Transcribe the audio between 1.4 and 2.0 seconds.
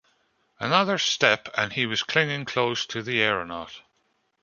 and he